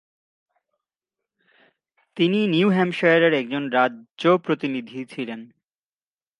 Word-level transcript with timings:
তিনি 2.17 2.39
নিউ 2.47 2.67
হ্যাম্পশায়ারের 2.69 3.33
একজন 3.33 3.63
রাজ্য 3.69 4.23
প্রতিনিধি 4.37 4.99
ছিলেন। 5.05 5.39